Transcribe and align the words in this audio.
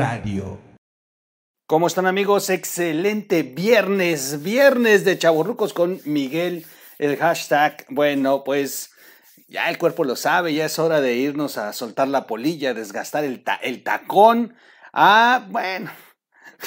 Radio. 0.00 0.58
¿Cómo 1.66 1.86
están 1.86 2.06
amigos? 2.06 2.48
Excelente 2.48 3.42
viernes, 3.42 4.42
viernes 4.42 5.04
de 5.04 5.18
chaburrucos 5.18 5.74
con 5.74 6.00
Miguel, 6.06 6.64
el 6.98 7.18
hashtag. 7.18 7.84
Bueno, 7.90 8.42
pues 8.42 8.92
ya 9.46 9.68
el 9.68 9.76
cuerpo 9.76 10.04
lo 10.04 10.16
sabe, 10.16 10.54
ya 10.54 10.64
es 10.64 10.78
hora 10.78 11.02
de 11.02 11.16
irnos 11.16 11.58
a 11.58 11.74
soltar 11.74 12.08
la 12.08 12.26
polilla, 12.26 12.72
desgastar 12.72 13.24
el, 13.24 13.44
el 13.60 13.82
tacón. 13.82 14.54
Ah, 14.94 15.44
bueno, 15.50 15.90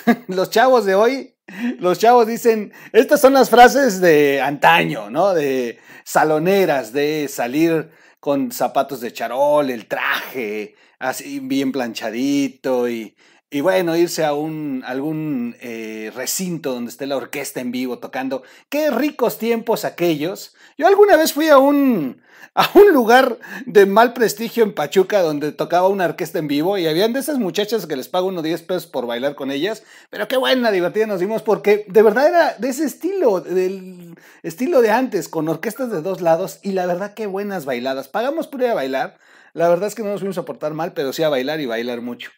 los 0.28 0.52
chavos 0.52 0.86
de 0.86 0.94
hoy, 0.94 1.36
los 1.80 1.98
chavos 1.98 2.28
dicen, 2.28 2.72
estas 2.92 3.20
son 3.20 3.34
las 3.34 3.50
frases 3.50 4.00
de 4.00 4.42
antaño, 4.42 5.10
¿no? 5.10 5.34
De 5.34 5.80
saloneras, 6.04 6.94
de 6.94 7.28
salir 7.28 7.90
con 8.20 8.52
zapatos 8.52 9.02
de 9.02 9.12
charol, 9.12 9.72
el 9.72 9.88
traje, 9.88 10.76
así 11.04 11.40
bien 11.40 11.72
planchadito 11.72 12.90
y, 12.90 13.14
bueno, 13.62 13.96
irse 13.96 14.24
a 14.24 14.30
algún 14.30 15.56
eh, 15.60 16.12
recinto 16.16 16.74
donde 16.74 16.90
esté 16.90 17.06
la 17.06 17.18
orquesta 17.18 17.60
en 17.60 17.72
vivo 17.72 18.00
tocando. 18.00 18.42
Qué 18.70 18.90
ricos 18.90 19.38
tiempos 19.38 19.86
aquellos. 19.86 20.56
Yo 20.78 20.88
alguna 20.88 21.18
vez 21.18 21.34
fui 21.34 21.50
a 21.50 21.60
un, 21.60 22.22
a 22.56 22.70
un 22.74 22.92
lugar 22.94 23.38
de 23.66 23.86
mal 23.86 24.14
prestigio 24.14 24.64
en 24.64 24.74
Pachuca 24.74 25.22
donde 25.22 25.52
tocaba 25.52 25.88
una 25.90 26.06
orquesta 26.06 26.40
en 26.40 26.48
vivo 26.48 26.78
y 26.78 26.88
habían 26.88 27.14
de 27.14 27.20
esas 27.20 27.38
muchachas 27.38 27.86
que 27.86 27.96
les 27.96 28.08
pago 28.08 28.28
unos 28.28 28.42
10 28.44 28.64
pesos 28.64 28.88
por 28.88 29.06
bailar 29.06 29.36
con 29.36 29.52
ellas. 29.52 29.84
Pero 30.10 30.28
qué 30.28 30.38
buena, 30.38 30.72
divertida 30.72 31.06
nos 31.06 31.20
dimos 31.20 31.44
porque 31.44 31.86
de 31.88 32.02
verdad 32.02 32.30
era 32.30 32.56
de 32.58 32.70
ese 32.70 32.86
estilo, 32.86 33.42
del 33.42 34.16
estilo 34.42 34.82
de 34.82 34.92
antes, 34.92 35.28
con 35.28 35.48
orquestas 35.50 35.92
de 35.92 36.02
dos 36.02 36.22
lados 36.22 36.60
y 36.64 36.72
la 36.72 36.86
verdad 36.86 37.14
qué 37.14 37.28
buenas 37.28 37.66
bailadas. 37.66 38.08
Pagamos 38.08 38.48
por 38.48 38.62
ir 38.62 38.68
a 38.68 38.74
bailar. 38.74 39.20
La 39.54 39.70
verdad 39.70 39.88
es 39.88 39.96
que 39.96 40.04
no 40.04 40.10
nos 40.10 40.20
fuimos 40.20 40.38
a 40.38 40.46
portar 40.46 40.74
mal, 40.74 40.94
pero 40.94 41.14
sí 41.14 41.24
a 41.24 41.30
bailar 41.30 41.60
y 41.60 41.68
bailar 41.68 42.02
mucho. 42.02 42.32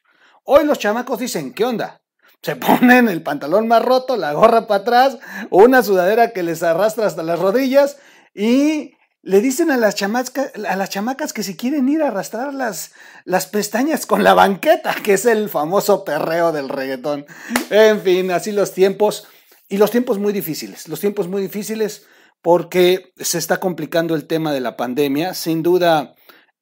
Hoy 0.44 0.66
los 0.66 0.80
chamacos 0.80 1.19
dicen, 1.19 1.53
¿qué 1.53 1.66
onda? 1.66 2.02
Se 2.41 2.55
ponen 2.58 3.08
el 3.08 3.23
pantalón 3.23 3.67
más 3.67 3.83
roto, 3.83 4.17
la 4.17 4.33
gorra 4.33 4.67
para 4.67 4.81
atrás, 4.81 5.17
una 5.49 5.81
sudadera 5.81 6.31
que 6.31 6.43
les 6.43 6.61
arrastra 6.61 7.08
hasta 7.08 7.23
las 7.23 7.39
rodillas 7.39 7.97
y 8.33 8.95
le 9.21 9.41
dicen 9.41 9.71
a 9.71 9.77
las, 9.77 9.95
chamacas, 9.95 10.52
a 10.67 10.75
las 10.75 10.89
chamacas 10.89 11.33
que 11.33 11.41
si 11.41 11.55
quieren 11.55 11.89
ir 11.89 12.03
a 12.03 12.09
arrastrar 12.09 12.53
las, 12.53 12.91
las 13.23 13.47
pestañas 13.47 14.05
con 14.05 14.23
la 14.23 14.36
banqueta, 14.36 14.93
que 15.03 15.13
es 15.13 15.25
el 15.25 15.49
famoso 15.49 16.05
perreo 16.05 16.52
del 16.52 16.69
reggaetón. 16.69 17.25
En 17.71 18.02
fin, 18.02 18.30
así 18.30 18.52
los 18.52 18.73
tiempos. 18.73 19.27
Y 19.67 19.77
los 19.77 19.89
tiempos 19.89 20.19
muy 20.19 20.31
difíciles, 20.31 20.88
los 20.88 20.99
tiempos 20.99 21.27
muy 21.27 21.41
difíciles 21.41 22.05
porque 22.43 23.13
se 23.17 23.39
está 23.39 23.59
complicando 23.59 24.13
el 24.13 24.27
tema 24.27 24.53
de 24.53 24.59
la 24.59 24.77
pandemia. 24.77 25.33
Sin 25.33 25.63
duda, 25.63 26.13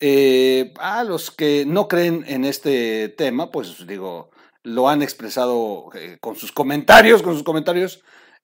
eh, 0.06 0.73
a 0.80 1.06
los 1.06 1.32
que 1.32 1.64
no 1.66 1.88
creen 1.88 2.26
en 2.28 2.44
este 2.44 3.08
tema, 3.08 3.52
pues 3.52 3.88
digo, 3.88 4.32
lo 4.62 4.90
han 4.90 5.02
expresado 5.02 5.92
eh, 5.96 6.18
con 6.20 6.36
sus 6.36 6.52
comentarios, 6.52 7.23
con 7.23 7.36
sus 7.36 7.44
comentarios, 7.44 8.03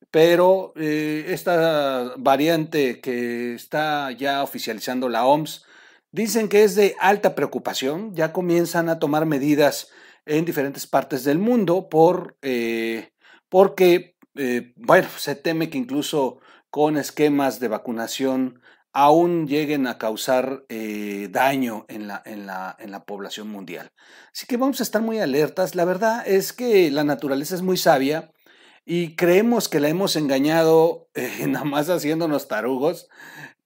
pero 0.10 0.72
eh, 0.78 1.26
esta 1.28 2.14
variante 2.16 3.02
que 3.02 3.56
está 3.56 4.10
ya 4.12 4.42
oficializando 4.42 5.10
la 5.10 5.26
OMS, 5.26 5.66
dicen 6.14 6.48
que 6.48 6.64
es 6.64 6.76
de 6.76 6.96
alta 6.98 7.36
preocupación, 7.36 8.16
ya 8.16 8.32
comienzan 8.32 8.88
a 8.88 9.00
tomar 9.00 9.26
medidas 9.26 9.90
en 10.26 10.46
diferentes 10.46 10.88
partes 10.88 11.26
del 11.26 11.40
mundo 11.40 11.90
por, 11.90 12.38
porque, 13.50 14.16
bueno, 14.78 15.10
se 15.18 15.36
teme 15.36 15.70
que 15.70 15.78
incluso 15.78 16.40
con 16.70 16.96
esquemas 16.96 17.60
de 17.60 17.68
vacunación 17.68 18.62
aún 18.94 19.48
lleguen 19.48 19.88
a 19.88 19.98
causar 19.98 20.66
eh, 20.70 21.28
daño 21.32 21.86
en 21.88 22.08
la, 22.08 22.22
en, 22.26 22.46
la, 22.46 22.76
en 22.80 22.92
la 22.92 23.06
población 23.06 23.50
mundial. 23.50 23.92
Así 24.34 24.48
que 24.48 24.58
vamos 24.58 24.80
a 24.80 24.84
estar 24.84 25.02
muy 25.02 25.20
alertas. 25.20 25.76
La 25.76 25.86
verdad 25.86 26.28
es 26.28 26.54
que 26.54 26.90
la 26.92 27.04
naturaleza 27.04 27.56
es 27.56 27.62
muy 27.62 27.78
sabia 27.78 28.32
y 28.86 29.16
creemos 29.16 29.70
que 29.70 29.80
la 29.80 29.90
hemos 29.90 30.16
engañado 30.16 31.10
eh, 31.14 31.46
nada 31.48 31.66
más 31.66 31.90
haciéndonos 31.90 32.48
tarugos, 32.48 33.08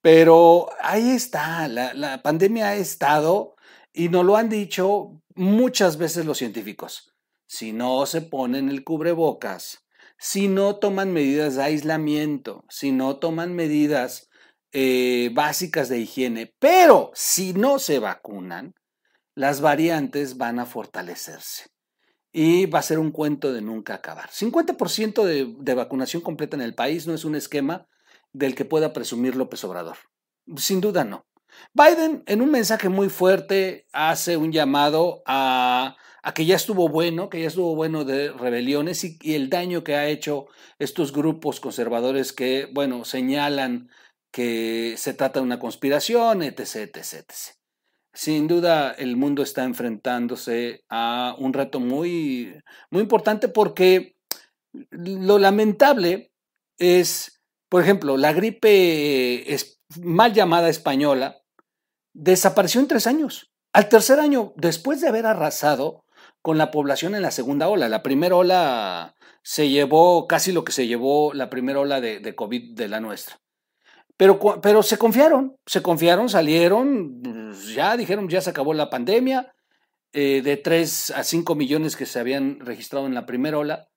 pero 0.02 0.70
ahí 0.82 1.12
está, 1.12 1.68
la, 1.68 1.94
la 1.94 2.22
pandemia 2.22 2.70
ha 2.70 2.76
estado 2.76 3.56
y 3.94 4.10
nos 4.10 4.26
lo 4.26 4.36
han 4.36 4.50
dicho 4.50 5.22
muchas 5.36 5.98
veces 5.98 6.26
los 6.26 6.38
científicos. 6.38 7.14
Si 7.48 7.72
no 7.72 8.06
se 8.06 8.22
ponen 8.22 8.70
el 8.70 8.84
cubrebocas, 8.84 9.86
si 10.18 10.48
no 10.48 10.78
toman 10.78 11.14
medidas 11.14 11.56
de 11.56 11.64
aislamiento, 11.64 12.66
si 12.70 12.92
no 12.92 13.18
toman 13.18 13.54
medidas 13.54 14.30
eh, 14.74 15.30
básicas 15.34 15.88
de 15.88 16.00
higiene, 16.00 16.54
pero 16.60 17.12
si 17.14 17.54
no 17.54 17.80
se 17.80 18.00
vacunan, 18.00 18.74
las 19.36 19.62
variantes 19.62 20.38
van 20.38 20.60
a 20.60 20.66
fortalecerse. 20.66 21.68
Y 22.32 22.66
va 22.66 22.80
a 22.80 22.84
ser 22.84 22.98
un 22.98 23.12
cuento 23.12 23.54
de 23.54 23.62
nunca 23.62 23.94
acabar. 23.94 24.30
50% 24.32 25.24
de, 25.24 25.54
de 25.60 25.74
vacunación 25.76 26.24
completa 26.24 26.56
en 26.56 26.64
el 26.64 26.74
país 26.74 27.06
no 27.06 27.14
es 27.14 27.26
un 27.26 27.36
esquema 27.36 27.88
del 28.32 28.56
que 28.56 28.66
pueda 28.66 28.94
presumir 28.94 29.36
López 29.36 29.64
Obrador. 29.64 29.98
Sin 30.58 30.82
duda 30.82 31.04
no. 31.04 31.28
Biden, 31.74 32.24
en 32.26 32.42
un 32.42 32.52
mensaje 32.52 32.90
muy 32.90 33.10
fuerte, 33.10 33.86
hace 33.94 34.38
un 34.38 34.52
llamado 34.52 35.22
a, 35.28 35.96
a, 36.24 36.34
que 36.34 36.46
ya 36.46 36.56
estuvo 36.56 36.90
bueno, 36.90 37.30
que 37.30 37.42
ya 37.42 37.48
estuvo 37.48 37.76
bueno 37.76 38.06
de 38.06 38.32
rebeliones 38.32 39.04
y, 39.04 39.20
y, 39.22 39.36
el 39.36 39.50
daño 39.50 39.84
que 39.84 39.96
ha 39.96 40.08
hecho 40.08 40.48
estos 40.80 41.14
grupos 41.14 41.60
conservadores 41.60 42.34
que, 42.34 42.68
bueno, 42.74 43.06
señalan 43.06 43.90
que 44.34 44.96
se 44.98 45.14
trata 45.14 45.40
de 45.40 45.46
una 45.46 45.60
conspiración, 45.60 46.42
etc., 46.42 46.76
etc., 46.76 46.98
etc. 46.98 47.24
Sin 48.16 48.48
duda, 48.48 48.92
el 48.92 49.16
mundo 49.16 49.44
está 49.44 49.64
enfrentándose 49.64 50.84
a 50.90 51.36
un 51.38 51.54
reto 51.54 51.80
muy, 51.80 52.54
muy 52.90 53.04
importante 53.04 53.48
porque 53.48 54.16
lo 54.90 55.38
lamentable 55.38 56.32
es, 56.80 57.42
por 57.70 57.84
ejemplo, 57.84 58.18
la 58.18 58.34
gripe 58.34 59.56
mal 60.02 60.34
llamada 60.34 60.70
española 60.70 61.38
desapareció 62.14 62.82
en 62.82 62.88
tres 62.88 63.06
años. 63.06 63.52
Al 63.72 63.88
tercer 63.88 64.20
año, 64.20 64.54
después 64.56 65.00
de 65.00 65.10
haber 65.10 65.28
arrasado 65.28 66.06
con 66.42 66.58
la 66.58 66.72
población 66.72 67.14
en 67.14 67.22
la 67.22 67.32
segunda 67.32 67.68
ola, 67.70 67.88
la 67.88 68.02
primera 68.02 68.36
ola 68.36 69.16
se 69.44 69.70
llevó 69.70 70.28
casi 70.28 70.52
lo 70.52 70.64
que 70.64 70.72
se 70.72 70.88
llevó 70.88 71.34
la 71.34 71.52
primera 71.52 71.80
ola 71.80 72.02
de 72.02 72.36
COVID 72.36 72.76
de 72.76 72.88
la 72.88 73.00
nuestra. 73.00 73.43
Pero, 74.18 74.40
pero 74.62 74.84
se 74.84 74.98
confiaron, 74.98 75.56
se 75.66 75.82
confiaron, 75.82 76.30
salieron, 76.30 77.52
ya 77.74 77.98
dijeron, 77.98 78.30
ya 78.30 78.42
se 78.42 78.52
acabó 78.52 78.74
la 78.74 78.90
pandemia, 78.90 79.54
eh, 80.14 80.44
de 80.44 80.58
3 80.58 81.12
a 81.12 81.24
5 81.24 81.56
millones 81.56 81.96
que 81.96 82.06
se 82.06 82.20
habían 82.20 82.60
registrado 82.60 83.08
en 83.08 83.16
la 83.16 83.26
primera 83.26 83.58
ola. 83.58 83.90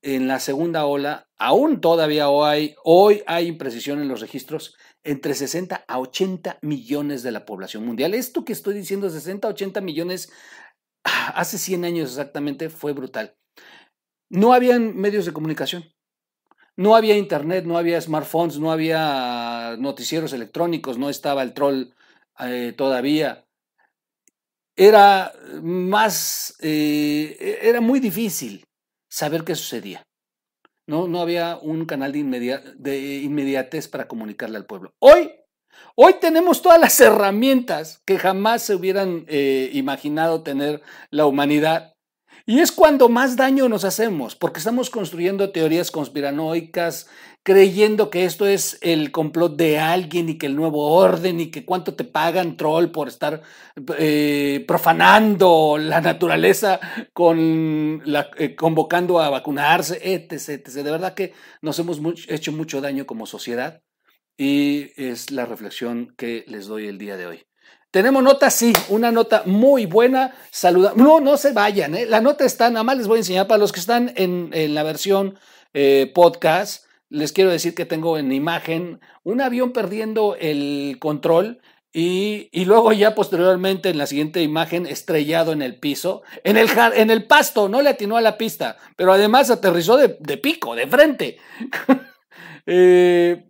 En 0.00 0.26
la 0.26 0.40
segunda 0.40 0.86
ola, 0.86 1.28
aún 1.38 1.82
todavía 1.82 2.26
hay, 2.42 2.74
hoy 2.82 3.22
hay 3.26 3.46
imprecisión 3.46 4.00
en 4.00 4.08
los 4.08 4.20
registros, 4.20 4.74
entre 5.04 5.34
60 5.34 5.84
a 5.86 5.98
80 5.98 6.58
millones 6.62 7.22
de 7.22 7.32
la 7.32 7.44
población 7.44 7.84
mundial. 7.84 8.14
Esto 8.14 8.44
que 8.44 8.54
estoy 8.54 8.74
diciendo, 8.74 9.10
60 9.10 9.46
a 9.46 9.50
80 9.50 9.80
millones, 9.82 10.32
hace 11.04 11.58
100 11.58 11.84
años 11.84 12.10
exactamente, 12.10 12.70
fue 12.70 12.94
brutal. 12.94 13.36
No 14.30 14.54
habían 14.54 14.96
medios 14.96 15.26
de 15.26 15.34
comunicación. 15.34 15.84
No 16.76 16.96
había 16.96 17.16
internet, 17.16 17.64
no 17.64 17.76
había 17.76 18.00
smartphones, 18.00 18.58
no 18.58 18.72
había 18.72 19.76
noticieros 19.78 20.32
electrónicos, 20.32 20.98
no 20.98 21.10
estaba 21.10 21.42
el 21.42 21.52
troll 21.52 21.92
eh, 22.38 22.72
todavía. 22.76 23.44
Era 24.74 25.32
más, 25.62 26.56
eh, 26.60 27.58
era 27.62 27.80
muy 27.82 28.00
difícil 28.00 28.64
saber 29.10 29.44
qué 29.44 29.54
sucedía. 29.54 30.02
No, 30.86 31.06
no 31.06 31.20
había 31.20 31.58
un 31.58 31.84
canal 31.84 32.12
de, 32.12 32.60
de 32.76 33.16
inmediatez 33.18 33.88
para 33.88 34.08
comunicarle 34.08 34.56
al 34.56 34.66
pueblo. 34.66 34.94
Hoy, 34.98 35.30
hoy 35.94 36.14
tenemos 36.20 36.62
todas 36.62 36.80
las 36.80 36.98
herramientas 37.00 38.00
que 38.06 38.18
jamás 38.18 38.62
se 38.62 38.74
hubieran 38.74 39.24
eh, 39.28 39.70
imaginado 39.74 40.42
tener 40.42 40.82
la 41.10 41.26
humanidad 41.26 41.91
y 42.46 42.60
es 42.60 42.72
cuando 42.72 43.08
más 43.08 43.36
daño 43.36 43.68
nos 43.68 43.84
hacemos, 43.84 44.34
porque 44.34 44.58
estamos 44.58 44.90
construyendo 44.90 45.50
teorías 45.50 45.90
conspiranoicas, 45.90 47.08
creyendo 47.42 48.10
que 48.10 48.24
esto 48.24 48.46
es 48.46 48.78
el 48.82 49.10
complot 49.10 49.56
de 49.56 49.78
alguien 49.78 50.28
y 50.28 50.38
que 50.38 50.46
el 50.46 50.56
nuevo 50.56 50.92
orden 50.92 51.40
y 51.40 51.50
que 51.50 51.64
cuánto 51.64 51.94
te 51.94 52.04
pagan 52.04 52.56
troll 52.56 52.88
por 52.88 53.08
estar 53.08 53.42
eh, 53.98 54.64
profanando 54.66 55.76
la 55.78 56.00
naturaleza 56.00 56.80
con 57.12 58.02
eh, 58.38 58.54
convocando 58.54 59.20
a 59.20 59.30
vacunarse, 59.30 60.00
etc, 60.02 60.32
etc. 60.48 60.66
De 60.66 60.90
verdad 60.90 61.14
que 61.14 61.32
nos 61.60 61.78
hemos 61.78 62.00
hecho 62.28 62.52
mucho 62.52 62.80
daño 62.80 63.06
como 63.06 63.26
sociedad 63.26 63.82
y 64.36 64.90
es 64.96 65.30
la 65.30 65.46
reflexión 65.46 66.14
que 66.16 66.44
les 66.48 66.66
doy 66.66 66.86
el 66.86 66.98
día 66.98 67.16
de 67.16 67.26
hoy. 67.26 67.44
Tenemos 67.92 68.22
nota, 68.22 68.48
sí, 68.48 68.72
una 68.88 69.12
nota 69.12 69.42
muy 69.44 69.84
buena. 69.84 70.32
Saluda. 70.50 70.94
No, 70.96 71.20
no 71.20 71.36
se 71.36 71.52
vayan, 71.52 71.94
¿eh? 71.94 72.06
La 72.06 72.22
nota 72.22 72.46
está, 72.46 72.70
nada 72.70 72.84
más 72.84 72.96
les 72.96 73.06
voy 73.06 73.16
a 73.16 73.20
enseñar 73.20 73.46
para 73.46 73.58
los 73.58 73.70
que 73.70 73.80
están 73.80 74.14
en, 74.16 74.50
la 74.74 74.82
versión 74.82 75.38
eh, 75.74 76.10
podcast. 76.14 76.86
Les 77.10 77.32
quiero 77.32 77.50
decir 77.50 77.74
que 77.74 77.84
tengo 77.84 78.16
en 78.16 78.32
imagen 78.32 79.00
un 79.24 79.42
avión 79.42 79.72
perdiendo 79.72 80.36
el 80.40 80.96
control 81.00 81.60
Y, 81.92 82.48
y, 82.50 82.64
luego 82.64 82.94
ya 82.94 83.14
posteriormente 83.14 83.90
en 83.90 83.98
la 83.98 84.06
siguiente 84.06 84.40
imagen 84.42 84.86
estrellado 84.86 85.52
en 85.52 85.60
el 85.60 85.78
piso, 85.78 86.22
en 86.44 86.56
el, 86.56 86.70
en 86.94 87.10
el 87.10 87.26
pasto, 87.26 87.68
no 87.68 87.82
le 87.82 87.90
atinó 87.90 88.16
a 88.16 88.22
la 88.22 88.38
pista, 88.38 88.78
pero 88.96 89.12
además 89.12 89.50
aterrizó 89.50 89.98
de, 89.98 90.16
de 90.18 90.38
pico, 90.38 90.74
de 90.74 90.86
frente. 90.86 91.36
eh, 92.66 93.44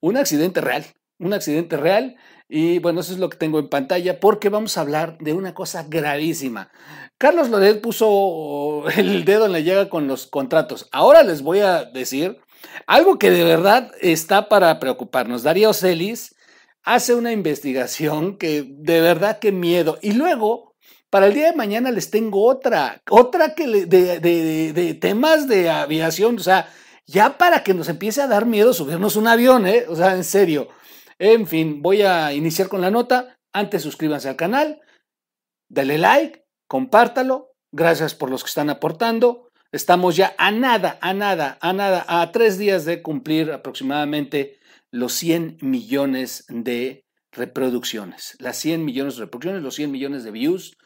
un 0.00 0.16
accidente 0.16 0.62
real, 0.62 0.86
un 1.18 1.34
accidente 1.34 1.76
real. 1.76 2.16
Y 2.48 2.78
bueno, 2.78 3.00
eso 3.00 3.12
es 3.12 3.18
lo 3.18 3.28
que 3.28 3.36
tengo 3.36 3.58
en 3.58 3.68
pantalla 3.68 4.20
porque 4.20 4.48
vamos 4.48 4.78
a 4.78 4.80
hablar 4.80 5.18
de 5.18 5.34
una 5.34 5.54
cosa 5.54 5.84
gravísima. 5.86 6.70
Carlos 7.18 7.50
Loret 7.50 7.80
puso 7.80 8.84
el 8.96 9.24
dedo 9.24 9.46
en 9.46 9.52
la 9.52 9.60
llaga 9.60 9.90
con 9.90 10.08
los 10.08 10.26
contratos. 10.26 10.88
Ahora 10.92 11.22
les 11.22 11.42
voy 11.42 11.60
a 11.60 11.84
decir 11.84 12.38
algo 12.86 13.18
que 13.18 13.30
de 13.30 13.44
verdad 13.44 13.92
está 14.00 14.48
para 14.48 14.80
preocuparnos. 14.80 15.42
Darío 15.42 15.74
Celis 15.74 16.36
hace 16.84 17.14
una 17.14 17.32
investigación 17.32 18.38
que 18.38 18.64
de 18.66 19.00
verdad 19.00 19.38
que 19.40 19.52
miedo. 19.52 19.98
Y 20.00 20.12
luego, 20.12 20.74
para 21.10 21.26
el 21.26 21.34
día 21.34 21.50
de 21.50 21.56
mañana 21.56 21.90
les 21.90 22.10
tengo 22.10 22.46
otra, 22.46 23.02
otra 23.10 23.54
que 23.54 23.66
de, 23.66 24.20
de, 24.20 24.72
de, 24.72 24.94
temas 24.94 25.48
de 25.48 25.68
aviación, 25.68 26.36
o 26.36 26.42
sea, 26.42 26.68
ya 27.06 27.36
para 27.36 27.62
que 27.62 27.74
nos 27.74 27.88
empiece 27.88 28.22
a 28.22 28.26
dar 28.26 28.46
miedo 28.46 28.72
subirnos 28.72 29.16
un 29.16 29.26
avión, 29.26 29.66
¿eh? 29.66 29.84
O 29.88 29.96
sea, 29.96 30.14
en 30.14 30.24
serio. 30.24 30.68
En 31.18 31.46
fin, 31.48 31.82
voy 31.82 32.02
a 32.02 32.32
iniciar 32.32 32.68
con 32.68 32.80
la 32.80 32.90
nota. 32.90 33.36
Antes 33.52 33.82
suscríbanse 33.82 34.28
al 34.28 34.36
canal, 34.36 34.80
dale 35.68 35.98
like, 35.98 36.44
compártalo. 36.68 37.52
Gracias 37.72 38.14
por 38.14 38.30
los 38.30 38.44
que 38.44 38.48
están 38.48 38.70
aportando. 38.70 39.48
Estamos 39.72 40.16
ya 40.16 40.34
a 40.38 40.50
nada, 40.50 40.98
a 41.02 41.12
nada, 41.12 41.58
a 41.60 41.72
nada, 41.72 42.04
a 42.08 42.30
tres 42.32 42.56
días 42.56 42.84
de 42.84 43.02
cumplir 43.02 43.50
aproximadamente 43.50 44.58
los 44.90 45.12
100 45.14 45.58
millones 45.60 46.46
de 46.48 47.04
reproducciones. 47.32 48.36
Las 48.38 48.56
100 48.58 48.84
millones 48.84 49.16
de 49.16 49.22
reproducciones, 49.22 49.62
los 49.62 49.74
100 49.74 49.90
millones 49.90 50.24
de 50.24 50.30
views, 50.30 50.78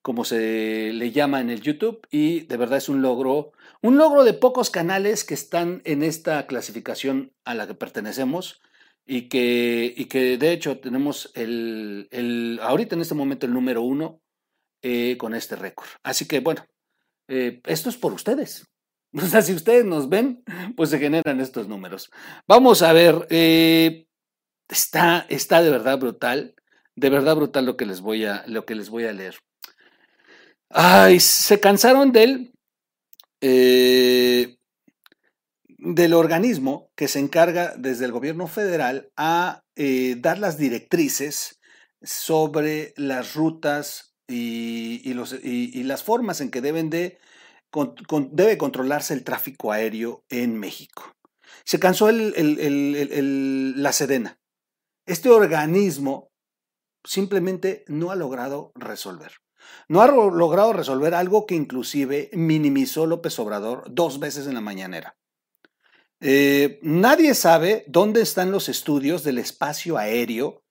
como 0.00 0.24
se 0.24 0.92
le 0.92 1.10
llama 1.10 1.40
en 1.40 1.50
el 1.50 1.60
YouTube. 1.60 2.06
Y 2.10 2.40
de 2.40 2.56
verdad 2.56 2.78
es 2.78 2.88
un 2.88 3.02
logro, 3.02 3.52
un 3.82 3.98
logro 3.98 4.22
de 4.24 4.32
pocos 4.32 4.70
canales 4.70 5.24
que 5.24 5.34
están 5.34 5.82
en 5.84 6.02
esta 6.02 6.46
clasificación 6.46 7.32
a 7.44 7.54
la 7.54 7.66
que 7.66 7.74
pertenecemos 7.74 8.62
y 9.06 9.28
que, 9.28 9.92
y 9.96 10.04
que 10.06 10.38
de 10.38 10.52
hecho 10.52 10.78
tenemos 10.78 11.30
el, 11.34 12.08
el, 12.10 12.60
ahorita 12.62 12.94
en 12.94 13.02
este 13.02 13.14
momento 13.14 13.46
el 13.46 13.52
número 13.52 13.82
uno 13.82 14.20
eh, 14.82 15.16
con 15.18 15.34
este 15.34 15.56
récord. 15.56 15.88
Así 16.02 16.26
que 16.26 16.40
bueno, 16.40 16.64
eh, 17.28 17.60
esto 17.66 17.88
es 17.88 17.96
por 17.96 18.12
ustedes. 18.12 18.66
O 19.14 19.20
sea, 19.20 19.42
si 19.42 19.52
ustedes 19.52 19.84
nos 19.84 20.08
ven, 20.08 20.42
pues 20.74 20.88
se 20.88 20.98
generan 20.98 21.38
estos 21.38 21.68
números. 21.68 22.10
Vamos 22.48 22.80
a 22.80 22.94
ver, 22.94 23.26
eh, 23.28 24.06
está, 24.70 25.26
está 25.28 25.62
de 25.62 25.68
verdad 25.68 25.98
brutal, 25.98 26.54
de 26.96 27.10
verdad 27.10 27.36
brutal 27.36 27.66
lo 27.66 27.76
que 27.76 27.84
les 27.84 28.00
voy 28.00 28.24
a, 28.24 28.42
lo 28.46 28.64
que 28.64 28.74
les 28.74 28.88
voy 28.88 29.04
a 29.04 29.12
leer. 29.12 29.36
Ay, 30.70 31.20
se 31.20 31.60
cansaron 31.60 32.10
del, 32.10 32.54
del 35.84 36.14
organismo 36.14 36.90
que 36.94 37.08
se 37.08 37.18
encarga 37.18 37.74
desde 37.76 38.04
el 38.04 38.12
gobierno 38.12 38.46
federal 38.46 39.10
a 39.16 39.62
dar 39.74 40.38
las 40.38 40.56
directrices 40.56 41.58
sobre 42.02 42.94
las 42.96 43.34
rutas 43.34 44.14
y, 44.28 45.12
las 45.84 46.02
formas 46.02 46.40
en 46.40 46.50
que 46.50 46.60
deben 46.60 46.90
de, 46.90 47.18
debe 48.30 48.58
controlarse 48.58 49.14
el 49.14 49.24
tráfico 49.24 49.72
aéreo 49.72 50.24
en 50.28 50.58
México. 50.58 51.12
Se 51.64 51.78
cansó 51.78 52.10
la 52.10 53.92
Sedena. 53.92 54.38
Este 55.06 55.30
organismo 55.30 56.28
simplemente 57.04 57.84
no 57.88 58.10
ha 58.10 58.16
logrado 58.16 58.72
resolver. 58.74 59.32
No 59.88 60.02
ha 60.02 60.08
logrado 60.08 60.72
resolver 60.72 61.14
algo 61.14 61.46
que 61.46 61.54
inclusive 61.54 62.30
minimizó 62.32 63.06
López 63.06 63.38
Obrador 63.38 63.84
dos 63.90 64.18
veces 64.18 64.46
en 64.46 64.54
la 64.54 64.60
mañanera. 64.60 65.16
Eh, 66.24 66.78
nadie 66.82 67.34
sabe 67.34 67.84
dónde 67.88 68.22
están 68.22 68.52
los 68.52 68.68
estudios 68.68 69.24
del 69.24 69.38
espacio 69.38 69.98
aéreo 69.98 70.62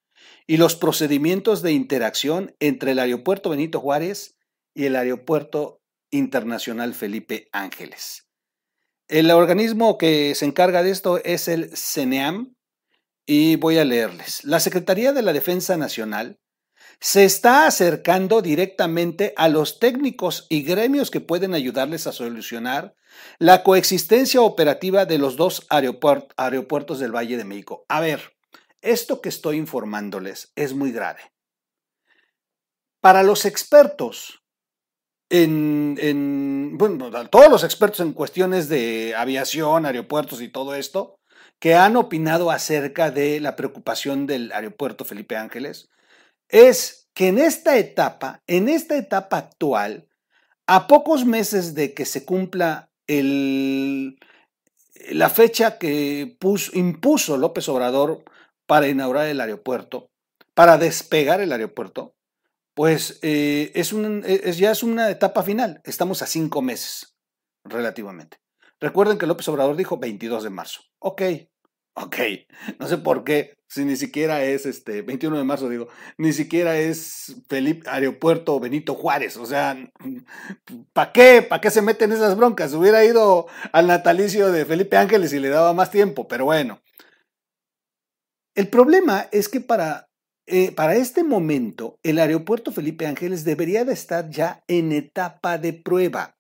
y 0.48 0.56
los 0.56 0.78
procedimientos 0.78 1.62
de 1.62 1.74
interacción 1.74 2.56
entre 2.62 2.92
el 2.92 3.00
Aeropuerto 3.00 3.50
Benito 3.50 3.82
Juárez 3.82 4.38
y 4.74 4.86
el 4.86 4.96
Aeropuerto 4.96 5.82
Internacional 6.10 6.94
Felipe 6.94 7.50
Ángeles. 7.52 8.30
El 9.10 9.30
organismo 9.32 9.98
que 9.98 10.36
se 10.36 10.46
encarga 10.46 10.84
de 10.84 10.92
esto 10.92 11.22
es 11.26 11.50
el 11.50 11.76
CENEAM 11.76 12.56
y 13.26 13.58
voy 13.58 13.78
a 13.78 13.84
leerles. 13.84 14.46
La 14.46 14.62
Secretaría 14.62 15.12
de 15.12 15.22
la 15.22 15.34
Defensa 15.34 15.76
Nacional 15.76 16.40
se 17.02 17.26
está 17.26 17.66
acercando 17.66 18.44
directamente 18.44 19.34
a 19.36 19.50
los 19.50 19.80
técnicos 19.80 20.46
y 20.50 20.62
gremios 20.62 21.10
que 21.10 21.20
pueden 21.20 21.56
ayudarles 21.56 22.06
a 22.06 22.12
solucionar 22.12 22.96
la 23.40 23.64
coexistencia 23.64 24.42
operativa 24.42 25.06
de 25.06 25.18
los 25.18 25.36
dos 25.36 25.66
aeropuertos 25.70 27.00
del 27.00 27.14
Valle 27.14 27.38
de 27.38 27.44
México. 27.44 27.86
A 27.90 28.02
ver, 28.02 28.38
esto 28.82 29.20
que 29.20 29.30
estoy 29.30 29.58
informándoles 29.58 30.52
es 30.56 30.76
muy 30.76 30.92
grave. 30.92 31.22
Para 33.02 33.24
los 33.24 33.46
expertos, 33.46 34.44
en, 35.32 36.78
todos 37.32 37.50
los 37.50 37.64
expertos 37.64 38.02
en 38.02 38.14
cuestiones 38.14 38.70
de 38.70 39.16
aviación, 39.18 39.88
aeropuertos 39.88 40.40
y 40.40 40.50
todo 40.50 40.76
esto, 40.76 41.20
que 41.58 41.74
han 41.74 41.96
opinado 41.96 42.52
acerca 42.52 43.10
de 43.10 43.40
la 43.40 43.56
preocupación 43.56 44.28
del 44.28 44.52
aeropuerto 44.52 45.04
Felipe 45.04 45.36
Ángeles, 45.36 45.90
es 46.52 47.10
que 47.14 47.30
en 47.30 47.40
esta 47.40 47.78
etapa, 47.78 48.44
en 48.48 48.70
esta 48.70 48.98
etapa 48.98 49.38
actual, 49.38 50.08
a 50.68 50.88
pocos 50.88 51.26
meses 51.26 51.74
de 51.74 51.94
que 51.94 52.06
se 52.06 52.24
cumpla 52.24 52.92
el, 53.08 54.20
la 55.10 55.30
fecha 55.30 55.78
que 55.78 56.38
impuso 56.74 57.38
López 57.38 57.68
Obrador 57.70 58.24
para 58.66 58.88
inaugurar 58.88 59.28
el 59.28 59.42
aeropuerto, 59.42 60.12
para 60.54 60.78
despegar 60.78 61.42
el 61.42 61.52
aeropuerto, 61.52 62.16
pues 62.74 63.20
eh, 63.22 63.72
es, 63.76 63.92
un, 63.92 64.24
es, 64.26 64.58
ya 64.58 64.72
es 64.72 64.84
una 64.84 65.10
etapa 65.10 65.44
final. 65.44 65.82
Estamos 65.84 66.22
a 66.22 66.28
cinco 66.28 66.62
meses, 66.62 67.18
relativamente. 67.64 68.38
Recuerden 68.80 69.18
que 69.18 69.28
López 69.28 69.48
Obrador 69.50 69.76
dijo 69.76 69.98
22 69.98 70.44
de 70.44 70.50
marzo. 70.50 70.82
Ok, 71.00 71.22
ok. 71.94 72.18
No 72.80 72.88
sé 72.88 72.98
por 72.98 73.24
qué, 73.24 73.58
si 73.68 73.86
ni 73.86 73.96
siquiera 73.96 74.44
es 74.44 74.66
este 74.66 75.02
21 75.02 75.38
de 75.38 75.44
marzo, 75.46 75.70
digo, 75.70 75.88
ni 76.18 76.34
siquiera 76.34 76.78
es 76.78 77.38
Felipe 77.48 77.90
Aeropuerto 77.90 78.60
Benito 78.60 78.96
Juárez. 78.96 79.38
O 79.38 79.46
sea, 79.46 79.78
¿para 80.94 81.12
qué? 81.14 81.42
¿Para 81.42 81.62
qué 81.62 81.70
se 81.70 81.82
meten 81.82 82.12
esas 82.12 82.36
broncas? 82.36 82.74
Hubiera 82.74 83.06
ido 83.06 83.48
al 83.72 83.88
natalicio 83.88 84.52
de 84.52 84.66
Felipe 84.66 84.98
Ángeles 84.98 85.32
y 85.32 85.40
le 85.40 85.50
daba 85.50 85.74
más 85.74 85.90
tiempo, 85.90 86.28
pero 86.28 86.46
bueno. 86.46 86.82
El 88.56 88.68
problema 88.68 89.30
es 89.32 89.48
que 89.48 89.62
para, 89.62 90.10
eh, 90.48 90.74
para 90.74 90.96
este 90.96 91.24
momento 91.24 91.98
el 92.04 92.20
aeropuerto 92.20 92.74
Felipe 92.74 93.08
Ángeles 93.08 93.46
debería 93.46 93.86
de 93.86 93.94
estar 93.94 94.30
ya 94.30 94.64
en 94.68 94.92
etapa 94.92 95.58
de 95.58 95.72
prueba. 95.72 96.36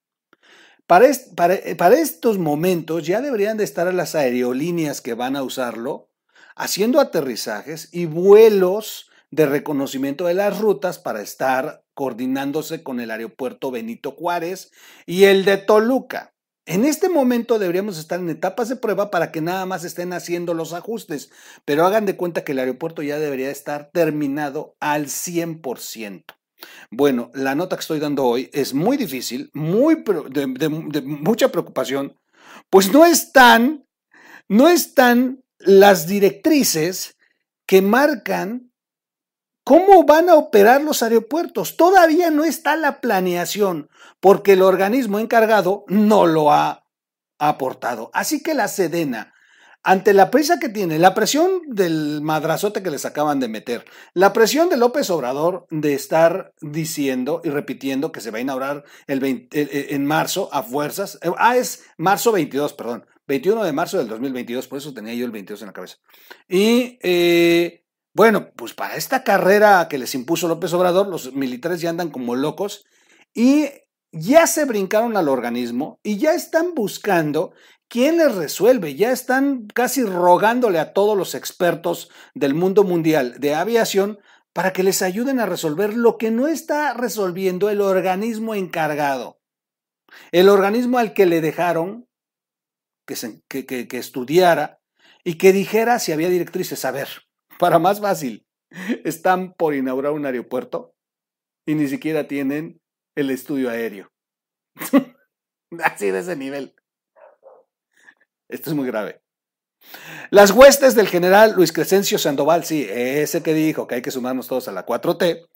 Para, 0.91 1.05
eh, 1.09 1.75
para, 1.77 1.97
estos 1.97 2.37
momentos 2.37 3.07
ya 3.07 3.21
deberían 3.21 3.55
de 3.55 3.63
estar 3.63 3.93
las 3.93 4.13
aerolíneas 4.13 4.99
que 4.99 5.13
van 5.13 5.37
a 5.37 5.41
usarlo 5.41 6.09
haciendo 6.53 6.99
aterrizajes 6.99 7.87
y 7.93 8.07
vuelos 8.07 9.09
de 9.29 9.45
reconocimiento 9.45 10.25
de 10.25 10.33
las 10.33 10.59
rutas 10.59 10.99
para 10.99 11.21
estar 11.21 11.85
coordinándose 11.93 12.83
con 12.83 12.99
el 12.99 13.09
aeropuerto 13.09 13.71
Benito 13.71 14.11
Juárez 14.11 14.69
y 15.05 15.23
el 15.23 15.45
de 15.45 15.55
Toluca. 15.55 16.33
En 16.65 16.83
este 16.83 17.07
momento 17.07 17.57
deberíamos 17.57 17.97
estar 17.97 18.19
en 18.19 18.29
etapas 18.29 18.67
de 18.67 18.75
prueba 18.75 19.11
para 19.11 19.31
que 19.31 19.39
nada 19.39 19.65
más 19.65 19.85
estén 19.85 20.11
haciendo 20.11 20.53
los 20.53 20.73
ajustes, 20.73 21.31
pero 21.63 21.85
hagan 21.85 22.05
de 22.05 22.17
cuenta 22.17 22.43
que 22.43 22.51
el 22.51 22.59
aeropuerto 22.59 23.01
ya 23.01 23.17
debería 23.17 23.49
estar 23.49 23.91
terminado 23.93 24.75
al 24.81 25.05
100%. 25.05 26.40
Bueno, 26.89 27.31
la 27.33 27.55
nota 27.55 27.75
que 27.75 27.81
estoy 27.81 27.99
dando 27.99 28.25
hoy 28.25 28.49
es 28.53 28.73
muy 28.73 28.97
difícil, 28.97 29.49
muy 29.53 30.03
de, 30.29 30.69
mucha 30.69 31.51
preocupación, 31.51 32.17
pues 32.69 32.91
no 32.91 33.05
están, 33.05 33.85
no 34.47 34.69
están 34.69 35.43
las 35.59 36.07
directrices 36.07 37.17
que 37.65 37.81
marcan 37.81 38.71
¿Cómo 39.63 40.03
van 40.05 40.29
a 40.29 40.35
operar 40.35 40.81
los 40.81 41.03
aeropuertos? 41.03 41.77
Todavía 41.77 42.31
no 42.31 42.43
está 42.43 42.75
la 42.75 42.99
planeación 42.99 43.89
porque 44.19 44.53
el 44.53 44.63
organismo 44.63 45.19
encargado 45.19 45.85
no 45.87 46.25
lo 46.25 46.51
ha 46.51 46.87
aportado. 47.37 48.09
Así 48.13 48.41
que 48.41 48.55
la 48.55 48.67
Sedena, 48.67 49.30
ante 49.83 50.13
la 50.13 50.29
prisa 50.29 50.59
que 50.59 50.69
tiene, 50.69 50.99
la 50.99 51.13
presión 51.13 51.61
del 51.67 52.21
madrazote 52.21 52.83
que 52.83 52.91
les 52.91 53.05
acaban 53.05 53.39
de 53.39 53.47
meter, 53.47 53.85
la 54.13 54.31
presión 54.31 54.69
de 54.69 54.77
López 54.77 55.09
Obrador 55.09 55.65
de 55.71 55.93
estar 55.93 56.53
diciendo 56.61 57.41
y 57.43 57.49
repitiendo 57.49 58.11
que 58.11 58.21
se 58.21 58.31
va 58.31 58.37
a 58.37 58.41
inaugurar 58.41 58.83
el 59.07 59.47
en 59.51 60.05
marzo 60.05 60.49
a 60.51 60.63
fuerzas, 60.63 61.17
eh, 61.21 61.31
ah, 61.37 61.57
es 61.57 61.83
marzo 61.97 62.31
22, 62.31 62.73
perdón, 62.73 63.05
21 63.27 63.63
de 63.63 63.71
marzo 63.73 63.97
del 63.97 64.07
2022, 64.07 64.67
por 64.67 64.77
eso 64.77 64.93
tenía 64.93 65.13
yo 65.13 65.25
el 65.25 65.31
22 65.31 65.61
en 65.61 65.67
la 65.67 65.73
cabeza. 65.73 65.97
Y 66.47 66.99
eh, 67.01 67.85
Bueno, 68.13 68.51
pues 68.55 68.73
para 68.73 68.95
esta 68.97 69.23
carrera 69.23 69.87
que 69.89 69.97
les 69.97 70.13
impuso 70.15 70.47
López 70.47 70.73
Obrador, 70.73 71.07
los 71.07 71.33
militares 71.33 71.81
ya 71.81 71.89
andan 71.89 72.11
como 72.11 72.35
locos 72.35 72.85
y 73.33 73.69
ya 74.11 74.47
se 74.47 74.65
brincaron 74.65 75.15
al 75.17 75.29
organismo 75.29 75.99
y 76.03 76.17
ya 76.17 76.33
están 76.33 76.73
buscando 76.75 77.53
quién 77.87 78.17
les 78.17 78.35
resuelve, 78.35 78.95
ya 78.95 79.11
están 79.11 79.67
casi 79.67 80.03
rogándole 80.03 80.79
a 80.79 80.93
todos 80.93 81.17
los 81.17 81.35
expertos 81.35 82.09
del 82.33 82.53
mundo 82.53 82.83
mundial 82.83 83.35
de 83.39 83.55
aviación 83.55 84.19
para 84.53 84.73
que 84.73 84.83
les 84.83 85.01
ayuden 85.01 85.39
a 85.39 85.45
resolver 85.45 85.95
lo 85.95 86.17
que 86.17 86.31
no 86.31 86.47
está 86.47 86.93
resolviendo 86.93 87.69
el 87.69 87.81
organismo 87.81 88.53
encargado. 88.53 89.39
El 90.31 90.49
organismo 90.49 90.97
al 90.97 91.13
que 91.13 91.25
le 91.25 91.39
dejaron 91.39 92.07
que, 93.05 93.65
que, 93.65 93.97
estudiara 93.97 94.79
y 95.23 95.35
que 95.37 95.53
dijera 95.53 95.99
si 95.99 96.11
había 96.11 96.29
directrices. 96.29 96.83
A 96.85 96.91
ver, 96.91 97.07
para 97.59 97.79
más 97.79 98.01
fácil, 98.01 98.45
están 99.03 99.53
por 99.53 99.73
inaugurar 99.73 100.11
un 100.11 100.25
aeropuerto 100.25 100.93
y 101.65 101.75
ni 101.75 101.87
siquiera 101.87 102.27
tienen 102.27 102.81
el 103.15 103.29
estudio 103.29 103.69
aéreo. 103.69 104.11
Así 105.83 106.11
de 106.11 106.19
ese 106.19 106.35
nivel. 106.35 106.75
Esto 108.49 108.69
es 108.69 108.75
muy 108.75 108.87
grave. 108.87 109.21
Las 110.29 110.51
huestes 110.51 110.95
del 110.95 111.07
general 111.07 111.53
Luis 111.55 111.71
Crescencio 111.71 112.17
Sandoval, 112.17 112.63
sí, 112.63 112.87
ese 112.89 113.41
que 113.41 113.53
dijo 113.53 113.87
que 113.87 113.95
hay 113.95 114.01
que 114.01 114.11
sumarnos 114.11 114.47
todos 114.47 114.67
a 114.67 114.71
la 114.71 114.85
4T, 114.85 115.47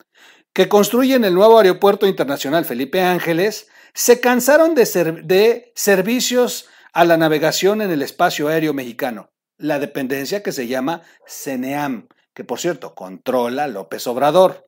que 0.52 0.68
construyen 0.68 1.24
el 1.24 1.34
nuevo 1.34 1.58
aeropuerto 1.58 2.06
internacional 2.06 2.64
Felipe 2.64 3.02
Ángeles, 3.02 3.68
se 3.94 4.20
cansaron 4.20 4.74
de, 4.74 4.84
de 5.24 5.72
servicios 5.74 6.68
a 6.92 7.04
la 7.04 7.16
navegación 7.16 7.82
en 7.82 7.90
el 7.90 8.02
espacio 8.02 8.48
aéreo 8.48 8.74
mexicano, 8.74 9.30
la 9.58 9.78
dependencia 9.78 10.42
que 10.42 10.52
se 10.52 10.66
llama 10.66 11.02
CENEAM, 11.26 12.08
que 12.34 12.44
por 12.44 12.58
cierto 12.58 12.94
controla 12.94 13.68
López 13.68 14.06
Obrador. 14.06 14.65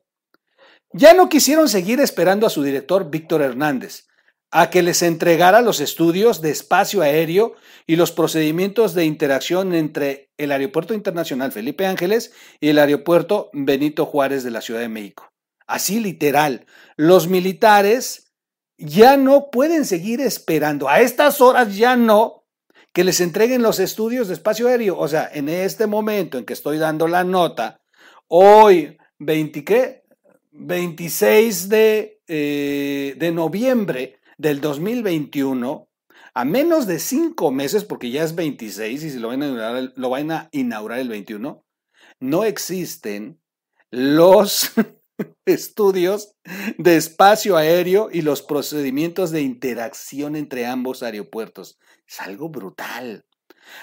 Ya 0.92 1.12
no 1.12 1.28
quisieron 1.28 1.68
seguir 1.68 2.00
esperando 2.00 2.46
a 2.46 2.50
su 2.50 2.62
director 2.62 3.10
Víctor 3.10 3.42
Hernández, 3.42 4.06
a 4.50 4.70
que 4.70 4.82
les 4.82 5.02
entregara 5.02 5.60
los 5.60 5.80
estudios 5.80 6.40
de 6.40 6.50
espacio 6.50 7.02
aéreo 7.02 7.54
y 7.86 7.96
los 7.96 8.10
procedimientos 8.10 8.94
de 8.94 9.04
interacción 9.04 9.74
entre 9.74 10.30
el 10.38 10.50
Aeropuerto 10.50 10.94
Internacional 10.94 11.52
Felipe 11.52 11.86
Ángeles 11.86 12.32
y 12.60 12.70
el 12.70 12.78
Aeropuerto 12.78 13.50
Benito 13.52 14.06
Juárez 14.06 14.44
de 14.44 14.50
la 14.50 14.62
Ciudad 14.62 14.80
de 14.80 14.88
México. 14.88 15.30
Así 15.66 16.00
literal, 16.00 16.64
los 16.96 17.28
militares 17.28 18.32
ya 18.78 19.18
no 19.18 19.50
pueden 19.50 19.84
seguir 19.84 20.22
esperando, 20.22 20.88
a 20.88 21.00
estas 21.00 21.42
horas 21.42 21.76
ya 21.76 21.96
no, 21.96 22.46
que 22.94 23.04
les 23.04 23.20
entreguen 23.20 23.60
los 23.60 23.78
estudios 23.80 24.28
de 24.28 24.34
espacio 24.34 24.68
aéreo. 24.68 24.98
O 24.98 25.08
sea, 25.08 25.28
en 25.32 25.50
este 25.50 25.86
momento 25.86 26.38
en 26.38 26.46
que 26.46 26.54
estoy 26.54 26.78
dando 26.78 27.06
la 27.06 27.22
nota, 27.22 27.82
hoy 28.28 28.96
20, 29.18 30.04
26 30.58 31.68
de, 31.68 32.20
eh, 32.26 33.14
de 33.16 33.32
noviembre 33.32 34.20
del 34.36 34.60
2021, 34.60 35.88
a 36.34 36.44
menos 36.44 36.86
de 36.86 36.98
cinco 36.98 37.50
meses, 37.50 37.84
porque 37.84 38.10
ya 38.10 38.24
es 38.24 38.34
26 38.34 39.04
y 39.04 39.10
si 39.10 39.18
lo 39.18 39.28
van 39.28 39.42
a 39.42 39.92
lo 39.94 40.10
van 40.10 40.30
a 40.30 40.48
inaugurar 40.52 40.98
el 40.98 41.08
21, 41.08 41.64
no 42.20 42.44
existen 42.44 43.40
los 43.90 44.72
estudios 45.46 46.36
de 46.76 46.96
espacio 46.96 47.56
aéreo 47.56 48.08
y 48.12 48.22
los 48.22 48.42
procedimientos 48.42 49.30
de 49.30 49.42
interacción 49.42 50.36
entre 50.36 50.66
ambos 50.66 51.02
aeropuertos. 51.02 51.78
Es 52.06 52.20
algo 52.20 52.48
brutal. 52.48 53.24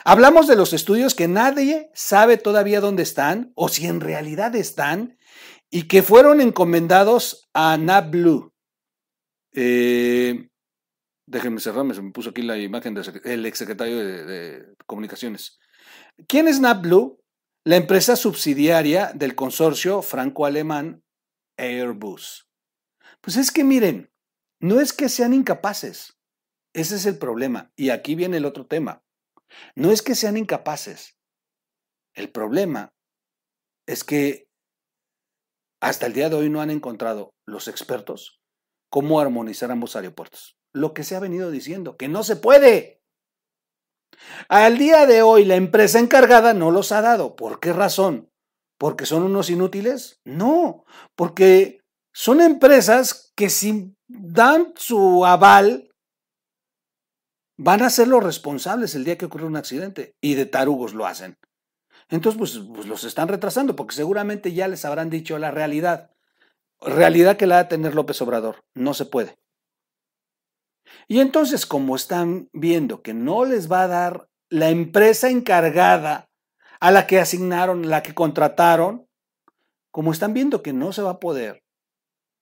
Hablamos 0.03 0.47
de 0.47 0.55
los 0.55 0.73
estudios 0.73 1.13
que 1.13 1.27
nadie 1.27 1.91
sabe 1.93 2.37
todavía 2.37 2.81
dónde 2.81 3.03
están 3.03 3.51
o 3.55 3.69
si 3.69 3.85
en 3.85 4.01
realidad 4.01 4.55
están 4.55 5.17
y 5.75 5.89
que 5.89 6.03
fueron 6.03 6.39
encomendados 6.39 7.49
a 7.53 7.75
NABLU. 7.75 8.53
Eh, 9.53 10.47
déjenme 11.27 11.59
cerrarme, 11.59 11.93
se 11.93 12.01
me 12.01 12.13
puso 12.13 12.29
aquí 12.29 12.43
la 12.43 12.57
imagen 12.57 12.93
del 12.93 13.45
exsecretario 13.45 13.97
de, 13.97 14.73
Comunicaciones. 14.85 15.59
¿Quién 16.29 16.47
es 16.47 16.61
NABLU? 16.61 17.19
La 17.65 17.75
empresa 17.75 18.15
subsidiaria 18.15 19.11
del 19.15 19.35
consorcio 19.35 20.01
franco-alemán 20.01 21.03
Airbus. 21.57 22.47
Pues 23.19 23.35
es 23.35 23.51
que 23.51 23.65
miren, 23.65 24.13
no 24.61 24.79
es 24.79 24.93
que 24.93 25.09
sean 25.09 25.33
incapaces, 25.33 26.17
ese 26.73 26.95
es 26.95 27.05
el 27.05 27.17
problema. 27.17 27.73
Y 27.75 27.89
aquí 27.89 28.15
viene 28.15 28.37
el 28.37 28.45
otro 28.45 28.65
tema. 28.65 29.03
No 29.75 29.91
es 29.91 30.01
que 30.01 30.15
sean 30.15 30.37
incapaces. 30.37 31.17
El 32.13 32.31
problema 32.31 32.93
es 33.85 34.05
que 34.05 34.44
hasta 35.81 36.05
el 36.05 36.13
día 36.13 36.29
de 36.29 36.35
hoy 36.35 36.49
no 36.49 36.61
han 36.61 36.69
encontrado 36.69 37.31
los 37.45 37.67
expertos 37.67 38.39
cómo 38.89 39.19
armonizar 39.19 39.71
ambos 39.71 39.95
aeropuertos. 39.95 40.57
Lo 40.73 40.93
que 40.93 41.03
se 41.03 41.15
ha 41.15 41.19
venido 41.19 41.51
diciendo, 41.51 41.97
que 41.97 42.07
no 42.07 42.23
se 42.23 42.35
puede. 42.35 43.01
Al 44.47 44.77
día 44.77 45.05
de 45.05 45.21
hoy 45.21 45.45
la 45.45 45.55
empresa 45.55 45.99
encargada 45.99 46.53
no 46.53 46.71
los 46.71 46.91
ha 46.91 47.01
dado. 47.01 47.35
¿Por 47.35 47.59
qué 47.59 47.73
razón? 47.73 48.29
¿Porque 48.77 49.05
son 49.05 49.23
unos 49.23 49.49
inútiles? 49.49 50.21
No, 50.25 50.85
porque 51.15 51.81
son 52.13 52.41
empresas 52.41 53.33
que 53.35 53.49
si 53.49 53.95
dan 54.07 54.73
su 54.77 55.25
aval, 55.25 55.89
van 57.57 57.81
a 57.83 57.89
ser 57.89 58.07
los 58.07 58.23
responsables 58.23 58.95
el 58.95 59.03
día 59.03 59.17
que 59.17 59.25
ocurre 59.25 59.45
un 59.45 59.57
accidente. 59.57 60.13
Y 60.21 60.35
de 60.35 60.45
tarugos 60.45 60.93
lo 60.93 61.05
hacen. 61.05 61.35
Entonces, 62.09 62.37
pues, 62.37 62.59
pues, 62.73 62.87
los 62.87 63.03
están 63.03 63.27
retrasando 63.27 63.75
porque 63.75 63.95
seguramente 63.95 64.53
ya 64.53 64.67
les 64.67 64.85
habrán 64.85 65.09
dicho 65.09 65.37
la 65.37 65.51
realidad. 65.51 66.11
Realidad 66.81 67.37
que 67.37 67.47
la 67.47 67.55
va 67.55 67.61
a 67.61 67.67
tener 67.67 67.95
López 67.95 68.21
Obrador. 68.21 68.63
No 68.73 68.93
se 68.93 69.05
puede. 69.05 69.37
Y 71.07 71.19
entonces, 71.19 71.65
como 71.65 71.95
están 71.95 72.49
viendo 72.53 73.01
que 73.01 73.13
no 73.13 73.45
les 73.45 73.71
va 73.71 73.83
a 73.83 73.87
dar 73.87 74.29
la 74.49 74.69
empresa 74.69 75.29
encargada 75.29 76.29
a 76.79 76.91
la 76.91 77.07
que 77.07 77.19
asignaron, 77.19 77.89
la 77.89 78.03
que 78.03 78.13
contrataron, 78.13 79.07
como 79.91 80.11
están 80.11 80.33
viendo 80.33 80.61
que 80.61 80.73
no 80.73 80.91
se 80.91 81.01
va 81.01 81.11
a 81.11 81.19
poder, 81.19 81.63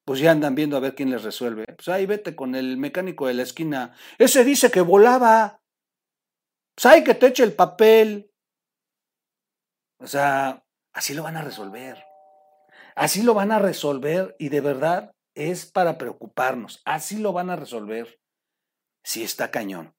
pues 0.05 0.19
ya 0.19 0.31
andan 0.31 0.55
viendo 0.55 0.75
a 0.75 0.81
ver 0.81 0.95
quién 0.95 1.09
les 1.11 1.23
resuelve. 1.23 1.65
Pues 1.65 1.87
ahí 1.87 2.05
vete 2.05 2.35
con 2.35 2.55
el 2.55 2.77
mecánico 2.77 3.27
de 3.27 3.35
la 3.35 3.43
esquina. 3.43 3.93
Ese 4.17 4.43
dice 4.43 4.69
que 4.69 4.81
volaba. 4.81 5.61
Pues 6.75 6.85
hay 6.87 7.03
que 7.03 7.13
te 7.13 7.27
eche 7.27 7.43
el 7.43 7.53
papel. 7.53 8.32
O 10.03 10.07
sea, 10.07 10.61
así 10.91 11.13
lo 11.13 11.23
van 11.23 11.37
a 11.37 11.41
resolver. 11.41 12.03
Así 12.93 13.23
lo 13.23 13.33
van 13.33 13.53
a 13.53 13.59
resolver 13.59 14.35
y 14.37 14.49
de 14.49 14.59
verdad 14.59 15.15
es 15.33 15.65
para 15.65 15.97
preocuparnos. 15.97 16.81
Así 16.83 17.17
lo 17.17 17.31
van 17.31 17.49
a 17.49 17.55
resolver 17.55 18.19
si 19.01 19.23
está 19.23 19.49
cañón. 19.49 19.95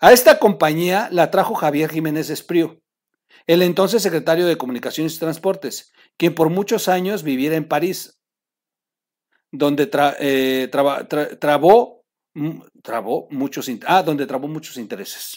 A 0.00 0.12
esta 0.12 0.40
compañía 0.40 1.08
la 1.12 1.30
trajo 1.30 1.54
Javier 1.54 1.88
Jiménez 1.88 2.30
Espriu, 2.30 2.82
el 3.46 3.62
entonces 3.62 4.02
secretario 4.02 4.46
de 4.46 4.58
Comunicaciones 4.58 5.14
y 5.14 5.20
Transportes, 5.20 5.92
quien 6.16 6.34
por 6.34 6.50
muchos 6.50 6.88
años 6.88 7.22
viviera 7.22 7.54
en 7.54 7.68
París, 7.68 8.20
donde 9.52 9.88
eh, 10.18 10.68
trabó, 11.38 12.02
muchos, 13.30 13.70
ah, 13.86 14.02
donde 14.02 14.26
trabó 14.26 14.48
muchos 14.48 14.76
intereses. 14.76 15.36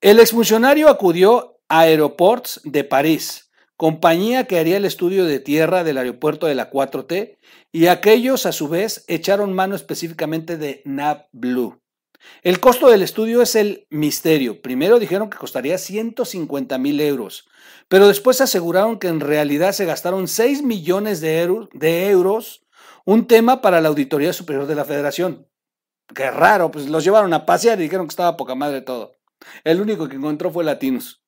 El 0.00 0.20
exfuncionario 0.20 0.88
acudió 0.88 1.55
Aeroports 1.68 2.60
de 2.64 2.84
París, 2.84 3.50
compañía 3.76 4.44
que 4.44 4.58
haría 4.58 4.76
el 4.76 4.84
estudio 4.84 5.24
de 5.24 5.40
tierra 5.40 5.84
del 5.84 5.98
aeropuerto 5.98 6.46
de 6.46 6.54
la 6.54 6.70
4T, 6.70 7.36
y 7.72 7.86
aquellos 7.86 8.46
a 8.46 8.52
su 8.52 8.68
vez 8.68 9.04
echaron 9.08 9.52
mano 9.52 9.74
específicamente 9.74 10.56
de 10.56 10.82
NavBlue 10.84 11.80
el 12.42 12.60
costo 12.60 12.88
del 12.88 13.02
estudio 13.02 13.42
es 13.42 13.54
el 13.54 13.86
misterio. 13.90 14.60
Primero 14.62 14.98
dijeron 14.98 15.30
que 15.30 15.38
costaría 15.38 15.78
150 15.78 16.78
mil 16.78 17.00
euros, 17.00 17.48
pero 17.88 18.08
después 18.08 18.40
aseguraron 18.40 18.98
que 18.98 19.08
en 19.08 19.20
realidad 19.20 19.72
se 19.72 19.84
gastaron 19.84 20.28
6 20.28 20.62
millones 20.62 21.20
de, 21.20 22.08
euros, 22.08 22.64
un 23.04 23.26
tema 23.26 23.60
para 23.60 23.80
la 23.80 23.88
Auditoría 23.88 24.32
Superior 24.32 24.66
de 24.66 24.74
la 24.74 24.84
Federación. 24.84 25.48
Qué 26.14 26.30
raro, 26.30 26.70
pues 26.70 26.88
los 26.88 27.04
llevaron 27.04 27.32
a 27.34 27.46
pasear 27.46 27.78
y 27.78 27.84
dijeron 27.84 28.06
que 28.06 28.12
estaba 28.12 28.36
poca 28.36 28.54
madre 28.54 28.80
todo. 28.80 29.12
El 29.64 29.80
único 29.80 30.08
que 30.08 30.16
encontró 30.16 30.50
fue 30.50 30.64
Latinos. 30.64 31.22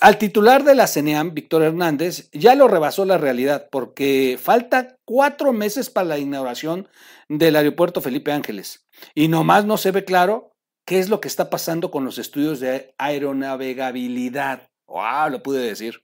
Al 0.00 0.18
titular 0.18 0.62
de 0.62 0.76
la 0.76 0.86
CENEAM, 0.86 1.34
Víctor 1.34 1.62
Hernández, 1.62 2.30
ya 2.32 2.54
lo 2.54 2.68
rebasó 2.68 3.04
la 3.04 3.18
realidad 3.18 3.68
porque 3.70 4.38
falta 4.40 4.96
cuatro 5.04 5.52
meses 5.52 5.90
para 5.90 6.06
la 6.06 6.18
inauguración 6.18 6.88
del 7.28 7.56
aeropuerto 7.56 8.00
Felipe 8.00 8.30
Ángeles. 8.30 8.86
Y 9.14 9.26
nomás 9.26 9.64
no 9.64 9.76
se 9.76 9.90
ve 9.90 10.04
claro 10.04 10.52
qué 10.84 11.00
es 11.00 11.08
lo 11.08 11.20
que 11.20 11.26
está 11.26 11.50
pasando 11.50 11.90
con 11.90 12.04
los 12.04 12.18
estudios 12.18 12.60
de 12.60 12.94
aeronavegabilidad. 12.98 14.68
¡Wow! 14.86 15.30
Lo 15.30 15.42
pude 15.42 15.66
decir. 15.66 16.02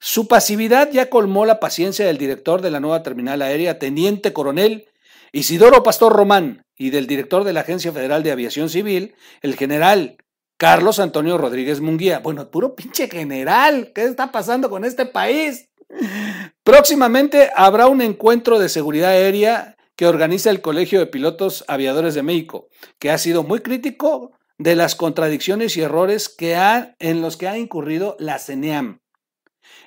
Su 0.00 0.26
pasividad 0.26 0.90
ya 0.90 1.10
colmó 1.10 1.44
la 1.44 1.60
paciencia 1.60 2.06
del 2.06 2.16
director 2.16 2.62
de 2.62 2.70
la 2.70 2.80
nueva 2.80 3.02
terminal 3.02 3.42
aérea, 3.42 3.78
teniente 3.78 4.32
coronel 4.32 4.88
Isidoro 5.30 5.82
Pastor 5.82 6.14
Román, 6.14 6.64
y 6.74 6.88
del 6.88 7.06
director 7.06 7.44
de 7.44 7.52
la 7.52 7.60
Agencia 7.60 7.92
Federal 7.92 8.22
de 8.22 8.30
Aviación 8.30 8.70
Civil, 8.70 9.14
el 9.42 9.56
general 9.56 10.16
Carlos 10.58 10.98
Antonio 10.98 11.38
Rodríguez 11.38 11.80
Munguía. 11.80 12.18
Bueno, 12.18 12.50
puro 12.50 12.74
pinche 12.74 13.08
general, 13.08 13.92
¿qué 13.94 14.04
está 14.04 14.32
pasando 14.32 14.68
con 14.68 14.84
este 14.84 15.06
país? 15.06 15.70
Próximamente 16.64 17.50
habrá 17.54 17.86
un 17.86 18.02
encuentro 18.02 18.58
de 18.58 18.68
seguridad 18.68 19.10
aérea 19.10 19.76
que 19.94 20.08
organiza 20.08 20.50
el 20.50 20.60
Colegio 20.60 20.98
de 20.98 21.06
Pilotos 21.06 21.64
Aviadores 21.68 22.14
de 22.14 22.24
México, 22.24 22.68
que 22.98 23.12
ha 23.12 23.18
sido 23.18 23.44
muy 23.44 23.60
crítico 23.60 24.32
de 24.58 24.74
las 24.74 24.96
contradicciones 24.96 25.76
y 25.76 25.82
errores 25.82 26.28
que 26.28 26.56
ha, 26.56 26.96
en 26.98 27.22
los 27.22 27.36
que 27.36 27.46
ha 27.46 27.56
incurrido 27.56 28.16
la 28.18 28.40
CENEAM. 28.40 29.00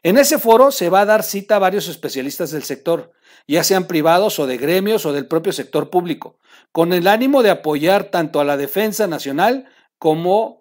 En 0.04 0.18
ese 0.18 0.40
foro 0.40 0.72
se 0.72 0.90
va 0.90 1.02
a 1.02 1.06
dar 1.06 1.24
cita 1.24 1.58
a 1.58 1.60
varios 1.60 1.90
especialistas 1.90 2.52
del 2.52 2.64
sector, 2.64 3.12
ya 3.46 3.66
sean 3.66 3.88
privados 3.88 4.40
o 4.40 4.48
de 4.48 4.58
gremios 4.58 5.06
o 5.06 5.12
del 5.12 5.28
propio 5.28 5.52
sector 5.52 5.90
público, 5.90 6.38
con 6.72 6.94
el 6.94 7.08
ánimo 7.08 7.44
de 7.44 7.50
apoyar 7.50 8.06
tanto 8.06 8.40
a 8.40 8.46
la 8.46 8.56
defensa 8.56 9.08
nacional 9.08 9.68
como 9.98 10.61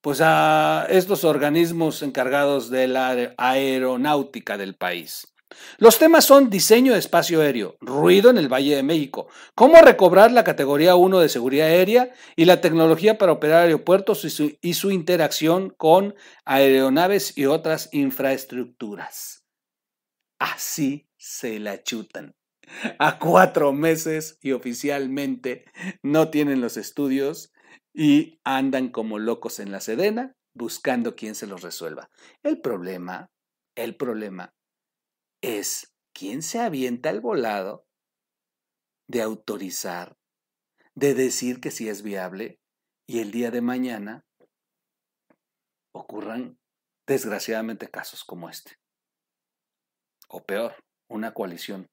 pues 0.00 0.20
a 0.20 0.86
estos 0.88 1.24
organismos 1.24 2.02
encargados 2.02 2.70
de 2.70 2.88
la 2.88 3.34
aeronáutica 3.36 4.56
del 4.56 4.74
país. 4.74 5.26
Los 5.78 5.98
temas 5.98 6.24
son 6.24 6.50
diseño 6.50 6.92
de 6.92 6.98
espacio 6.98 7.40
aéreo, 7.40 7.76
ruido 7.80 8.30
en 8.30 8.38
el 8.38 8.52
Valle 8.52 8.76
de 8.76 8.82
México, 8.82 9.28
cómo 9.54 9.80
recobrar 9.80 10.30
la 10.30 10.44
categoría 10.44 10.94
1 10.94 11.20
de 11.20 11.28
seguridad 11.28 11.68
aérea 11.68 12.12
y 12.36 12.44
la 12.44 12.60
tecnología 12.60 13.16
para 13.16 13.32
operar 13.32 13.64
aeropuertos 13.64 14.24
y 14.24 14.30
su, 14.30 14.58
y 14.60 14.74
su 14.74 14.90
interacción 14.90 15.70
con 15.70 16.14
aeronaves 16.44 17.36
y 17.36 17.46
otras 17.46 17.88
infraestructuras. 17.92 19.44
Así 20.38 21.08
se 21.16 21.58
la 21.58 21.82
chutan. 21.82 22.34
A 22.98 23.18
cuatro 23.18 23.72
meses 23.72 24.38
y 24.42 24.52
oficialmente 24.52 25.64
no 26.02 26.28
tienen 26.28 26.60
los 26.60 26.76
estudios 26.76 27.52
y 27.92 28.40
andan 28.44 28.90
como 28.90 29.18
locos 29.18 29.60
en 29.60 29.72
la 29.72 29.80
sedena 29.80 30.34
buscando 30.54 31.14
quién 31.14 31.34
se 31.34 31.46
los 31.46 31.62
resuelva. 31.62 32.10
El 32.42 32.60
problema, 32.60 33.30
el 33.76 33.96
problema 33.96 34.54
es 35.40 35.94
quién 36.12 36.42
se 36.42 36.60
avienta 36.60 37.10
el 37.10 37.20
volado 37.20 37.86
de 39.08 39.22
autorizar, 39.22 40.16
de 40.94 41.14
decir 41.14 41.60
que 41.60 41.70
sí 41.70 41.88
es 41.88 42.02
viable 42.02 42.58
y 43.06 43.20
el 43.20 43.30
día 43.30 43.50
de 43.50 43.62
mañana 43.62 44.24
ocurran 45.92 46.58
desgraciadamente 47.06 47.88
casos 47.88 48.24
como 48.24 48.50
este. 48.50 48.76
O 50.28 50.44
peor, 50.44 50.74
una 51.08 51.32
coalición 51.32 51.88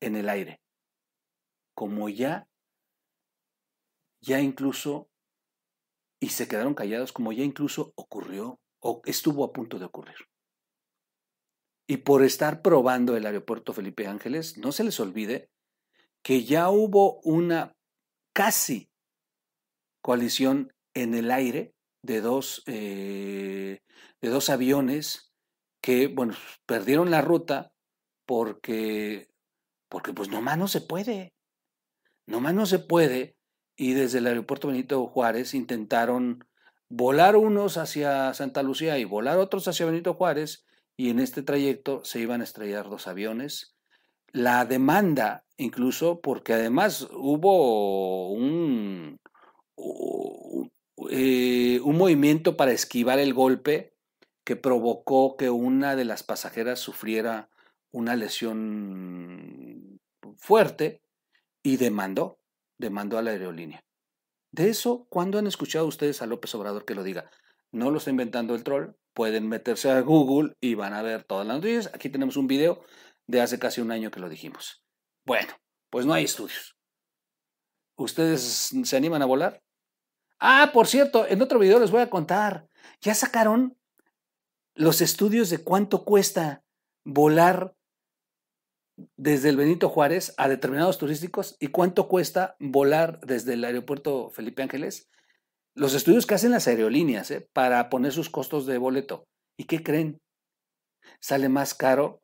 en 0.00 0.14
el 0.14 0.28
aire, 0.28 0.60
como 1.74 2.08
ya, 2.08 2.46
ya 4.24 4.40
incluso, 4.40 5.10
y 6.20 6.30
se 6.30 6.48
quedaron 6.48 6.74
callados, 6.74 7.12
como 7.12 7.32
ya 7.32 7.44
incluso 7.44 7.92
ocurrió 7.96 8.60
o 8.80 9.02
estuvo 9.04 9.44
a 9.44 9.52
punto 9.52 9.78
de 9.78 9.84
ocurrir. 9.84 10.16
Y 11.86 11.98
por 11.98 12.22
estar 12.22 12.62
probando 12.62 13.16
el 13.16 13.26
aeropuerto 13.26 13.74
Felipe 13.74 14.06
Ángeles, 14.06 14.56
no 14.56 14.72
se 14.72 14.84
les 14.84 14.98
olvide 15.00 15.50
que 16.22 16.44
ya 16.44 16.70
hubo 16.70 17.20
una 17.20 17.76
casi 18.32 18.90
coalición 20.02 20.72
en 20.94 21.14
el 21.14 21.30
aire 21.30 21.74
de 22.02 22.20
dos, 22.20 22.62
eh, 22.66 23.80
de 24.20 24.28
dos 24.28 24.48
aviones 24.48 25.32
que, 25.82 26.06
bueno, 26.06 26.34
perdieron 26.66 27.10
la 27.10 27.20
ruta 27.20 27.72
porque, 28.26 29.28
porque 29.90 30.14
pues 30.14 30.30
nomás 30.30 30.56
no 30.56 30.68
se 30.68 30.80
puede, 30.80 31.34
nomás 32.26 32.54
no 32.54 32.64
se 32.64 32.78
puede. 32.78 33.36
Y 33.76 33.94
desde 33.94 34.18
el 34.18 34.26
aeropuerto 34.26 34.68
Benito 34.68 35.06
Juárez 35.06 35.54
intentaron 35.54 36.44
volar 36.88 37.36
unos 37.36 37.76
hacia 37.76 38.32
Santa 38.34 38.62
Lucía 38.62 38.98
y 38.98 39.04
volar 39.04 39.38
otros 39.38 39.66
hacia 39.66 39.86
Benito 39.86 40.14
Juárez 40.14 40.64
y 40.96 41.10
en 41.10 41.18
este 41.18 41.42
trayecto 41.42 42.04
se 42.04 42.20
iban 42.20 42.40
a 42.40 42.44
estrellar 42.44 42.88
dos 42.88 43.08
aviones. 43.08 43.76
La 44.32 44.64
demanda, 44.64 45.44
incluso 45.56 46.20
porque 46.20 46.52
además 46.52 47.08
hubo 47.12 48.30
un, 48.30 49.18
eh, 51.10 51.80
un 51.82 51.96
movimiento 51.96 52.56
para 52.56 52.72
esquivar 52.72 53.18
el 53.18 53.34
golpe 53.34 53.94
que 54.44 54.56
provocó 54.56 55.36
que 55.36 55.50
una 55.50 55.96
de 55.96 56.04
las 56.04 56.22
pasajeras 56.22 56.78
sufriera 56.78 57.48
una 57.90 58.16
lesión 58.16 60.00
fuerte 60.36 61.00
y 61.62 61.76
demandó, 61.76 62.38
demandó 62.78 63.18
a 63.18 63.22
la 63.22 63.30
aerolínea. 63.30 63.84
De 64.52 64.68
eso, 64.68 65.06
¿cuándo 65.10 65.38
han 65.38 65.46
escuchado 65.46 65.86
ustedes 65.86 66.22
a 66.22 66.26
López 66.26 66.54
Obrador 66.54 66.84
que 66.84 66.94
lo 66.94 67.02
diga? 67.02 67.30
No 67.72 67.90
lo 67.90 67.98
está 67.98 68.10
inventando 68.10 68.54
el 68.54 68.62
troll, 68.62 68.92
pueden 69.12 69.48
meterse 69.48 69.90
a 69.90 70.00
Google 70.00 70.54
y 70.60 70.74
van 70.74 70.94
a 70.94 71.02
ver 71.02 71.24
todas 71.24 71.46
las 71.46 71.56
noticias. 71.56 71.90
Aquí 71.92 72.08
tenemos 72.08 72.36
un 72.36 72.46
video 72.46 72.84
de 73.26 73.40
hace 73.40 73.58
casi 73.58 73.80
un 73.80 73.90
año 73.90 74.10
que 74.10 74.20
lo 74.20 74.28
dijimos. 74.28 74.84
Bueno, 75.24 75.54
pues 75.90 76.06
no 76.06 76.12
hay 76.12 76.24
estudios. 76.24 76.76
¿Ustedes 77.96 78.72
se 78.82 78.96
animan 78.96 79.22
a 79.22 79.26
volar? 79.26 79.62
Ah, 80.38 80.70
por 80.72 80.86
cierto, 80.86 81.26
en 81.26 81.42
otro 81.42 81.58
video 81.58 81.78
les 81.78 81.90
voy 81.90 82.02
a 82.02 82.10
contar. 82.10 82.68
Ya 83.00 83.14
sacaron 83.14 83.76
los 84.74 85.00
estudios 85.00 85.50
de 85.50 85.62
cuánto 85.62 86.04
cuesta 86.04 86.62
volar 87.04 87.73
desde 89.16 89.48
el 89.48 89.56
Benito 89.56 89.88
Juárez 89.88 90.34
a 90.36 90.48
determinados 90.48 90.98
turísticos 90.98 91.56
y 91.60 91.68
cuánto 91.68 92.08
cuesta 92.08 92.56
volar 92.60 93.20
desde 93.20 93.54
el 93.54 93.64
aeropuerto 93.64 94.30
Felipe 94.30 94.62
Ángeles 94.62 95.08
los 95.74 95.94
estudios 95.94 96.26
que 96.26 96.34
hacen 96.34 96.52
las 96.52 96.68
aerolíneas 96.68 97.30
¿eh? 97.30 97.48
para 97.52 97.90
poner 97.90 98.12
sus 98.12 98.30
costos 98.30 98.66
de 98.66 98.78
boleto. 98.78 99.26
¿Y 99.58 99.64
qué 99.64 99.82
creen? 99.82 100.20
Sale 101.20 101.48
más 101.48 101.74
caro 101.74 102.22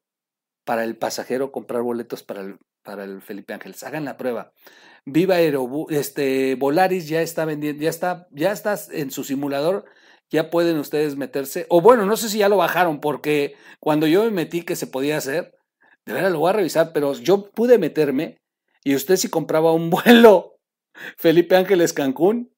para 0.64 0.84
el 0.84 0.96
pasajero 0.96 1.50
comprar 1.50 1.82
boletos 1.82 2.22
para 2.22 2.42
el, 2.42 2.58
para 2.84 3.04
el 3.04 3.22
Felipe 3.22 3.52
Ángeles. 3.52 3.82
Hagan 3.82 4.04
la 4.04 4.16
prueba. 4.16 4.52
Viva 5.04 5.36
Aerobús, 5.36 5.90
este 5.90 6.54
Volaris 6.54 7.08
ya 7.08 7.22
está 7.22 7.44
vendiendo, 7.44 7.82
ya 7.82 7.90
está, 7.90 8.28
ya 8.30 8.52
estás 8.52 8.90
en 8.90 9.10
su 9.10 9.24
simulador, 9.24 9.84
ya 10.30 10.50
pueden 10.50 10.78
ustedes 10.78 11.16
meterse. 11.16 11.66
O 11.70 11.80
bueno, 11.80 12.06
no 12.06 12.16
sé 12.16 12.28
si 12.28 12.38
ya 12.38 12.48
lo 12.48 12.58
bajaron, 12.58 13.00
porque 13.00 13.54
cuando 13.80 14.06
yo 14.06 14.24
me 14.24 14.30
metí 14.30 14.62
que 14.62 14.76
se 14.76 14.86
podía 14.86 15.16
hacer, 15.16 15.56
de 16.06 16.12
verdad 16.12 16.30
lo 16.30 16.40
voy 16.40 16.50
a 16.50 16.54
revisar, 16.54 16.92
pero 16.92 17.14
yo 17.14 17.50
pude 17.50 17.78
meterme 17.78 18.38
y 18.84 18.94
usted 18.94 19.16
si 19.16 19.28
compraba 19.28 19.72
un 19.72 19.90
vuelo 19.90 20.56
Felipe 21.16 21.56
Ángeles 21.56 21.92
Cancún, 21.92 22.52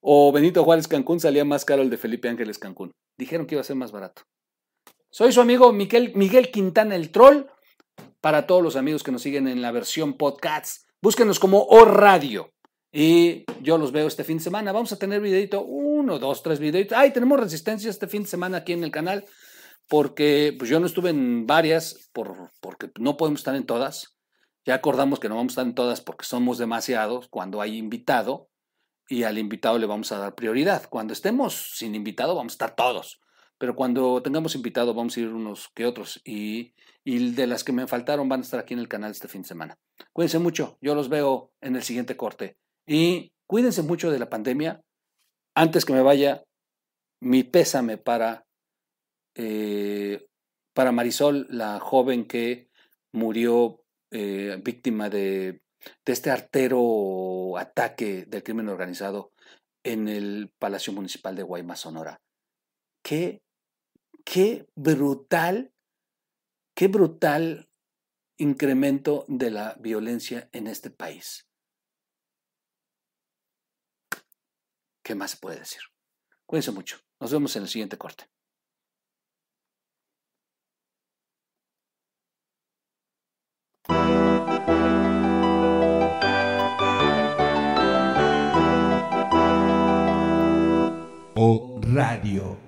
o 0.00 0.32
Benito 0.32 0.64
Juárez 0.64 0.88
Cancún 0.88 1.20
salía 1.20 1.44
más 1.44 1.64
caro 1.64 1.82
el 1.82 1.90
de 1.90 1.96
Felipe 1.96 2.28
Ángeles 2.28 2.58
Cancún. 2.58 2.92
Dijeron 3.16 3.46
que 3.46 3.54
iba 3.54 3.60
a 3.60 3.64
ser 3.64 3.76
más 3.76 3.92
barato. 3.92 4.22
Soy 5.10 5.32
su 5.32 5.40
amigo 5.40 5.72
Miguel, 5.72 6.12
Miguel 6.14 6.50
Quintana 6.50 6.94
el 6.94 7.10
Troll. 7.10 7.46
Para 8.20 8.46
todos 8.46 8.62
los 8.62 8.76
amigos 8.76 9.02
que 9.02 9.12
nos 9.12 9.22
siguen 9.22 9.46
en 9.46 9.62
la 9.62 9.70
versión 9.70 10.14
podcast, 10.14 10.88
búsquenos 11.00 11.38
como 11.38 11.64
O 11.64 11.84
Radio. 11.84 12.52
Y 12.92 13.44
yo 13.62 13.78
los 13.78 13.92
veo 13.92 14.06
este 14.06 14.24
fin 14.24 14.38
de 14.38 14.44
semana. 14.44 14.72
Vamos 14.72 14.92
a 14.92 14.98
tener 14.98 15.20
videito, 15.20 15.62
uno, 15.62 16.18
dos, 16.18 16.42
tres 16.42 16.58
videitos. 16.58 16.96
Ay, 16.96 17.12
tenemos 17.12 17.38
resistencia 17.38 17.90
este 17.90 18.08
fin 18.08 18.22
de 18.22 18.28
semana 18.28 18.58
aquí 18.58 18.72
en 18.72 18.82
el 18.82 18.90
canal. 18.90 19.24
Porque 19.88 20.54
pues 20.58 20.70
yo 20.70 20.80
no 20.80 20.86
estuve 20.86 21.10
en 21.10 21.46
varias, 21.46 22.10
por, 22.12 22.52
porque 22.60 22.90
no 22.98 23.16
podemos 23.16 23.40
estar 23.40 23.54
en 23.54 23.66
todas. 23.66 24.16
Ya 24.64 24.74
acordamos 24.74 25.18
que 25.18 25.28
no 25.28 25.36
vamos 25.36 25.52
a 25.52 25.54
estar 25.54 25.66
en 25.66 25.74
todas 25.74 26.00
porque 26.00 26.26
somos 26.26 26.58
demasiados 26.58 27.28
cuando 27.28 27.60
hay 27.62 27.78
invitado 27.78 28.50
y 29.08 29.22
al 29.22 29.38
invitado 29.38 29.78
le 29.78 29.86
vamos 29.86 30.12
a 30.12 30.18
dar 30.18 30.34
prioridad. 30.34 30.88
Cuando 30.90 31.14
estemos 31.14 31.72
sin 31.74 31.94
invitado, 31.94 32.34
vamos 32.34 32.52
a 32.52 32.54
estar 32.54 32.76
todos. 32.76 33.20
Pero 33.56 33.74
cuando 33.74 34.22
tengamos 34.22 34.54
invitado, 34.54 34.94
vamos 34.94 35.16
a 35.16 35.20
ir 35.20 35.28
unos 35.28 35.68
que 35.74 35.86
otros. 35.86 36.20
Y, 36.24 36.74
y 37.04 37.32
de 37.32 37.46
las 37.46 37.64
que 37.64 37.72
me 37.72 37.86
faltaron 37.86 38.28
van 38.28 38.40
a 38.40 38.42
estar 38.42 38.60
aquí 38.60 38.74
en 38.74 38.80
el 38.80 38.88
canal 38.88 39.10
este 39.10 39.26
fin 39.26 39.42
de 39.42 39.48
semana. 39.48 39.78
Cuídense 40.12 40.38
mucho. 40.38 40.78
Yo 40.80 40.94
los 40.94 41.08
veo 41.08 41.50
en 41.60 41.74
el 41.74 41.82
siguiente 41.82 42.16
corte. 42.16 42.58
Y 42.86 43.32
cuídense 43.46 43.82
mucho 43.82 44.10
de 44.10 44.18
la 44.18 44.28
pandemia. 44.28 44.82
Antes 45.54 45.84
que 45.84 45.92
me 45.92 46.02
vaya, 46.02 46.44
mi 47.20 47.42
pésame 47.42 47.96
para, 47.96 48.46
eh, 49.38 50.28
para 50.74 50.92
Marisol, 50.92 51.46
la 51.48 51.78
joven 51.78 52.26
que 52.26 52.68
murió 53.12 53.84
eh, 54.10 54.60
víctima 54.62 55.08
de 55.08 55.62
este 56.04 56.30
artero 56.30 57.56
ataque 57.56 58.24
del 58.26 58.42
crimen 58.42 58.68
organizado 58.68 59.32
en 59.84 60.08
el 60.08 60.52
Palacio 60.58 60.92
Municipal 60.92 61.36
de 61.36 61.44
Guaymas, 61.44 61.80
Sonora. 61.80 62.20
Qué, 63.02 63.42
qué 64.24 64.66
brutal, 64.74 65.72
qué 66.74 66.88
brutal 66.88 67.70
incremento 68.38 69.24
de 69.28 69.52
la 69.52 69.76
violencia 69.78 70.48
en 70.52 70.66
este 70.66 70.90
país. 70.90 71.46
¿Qué 75.04 75.14
más 75.14 75.30
se 75.30 75.36
puede 75.38 75.60
decir? 75.60 75.80
Cuídense 76.44 76.72
mucho. 76.72 76.98
Nos 77.20 77.32
vemos 77.32 77.54
en 77.54 77.62
el 77.62 77.68
siguiente 77.68 77.96
corte. 77.96 78.28
Radio. 91.98 92.67